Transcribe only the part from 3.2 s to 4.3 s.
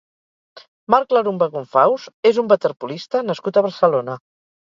nascut a Barcelona.